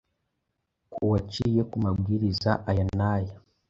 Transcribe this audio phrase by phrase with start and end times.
[0.91, 3.35] ku waciye ku mabwiriza aya n'aya,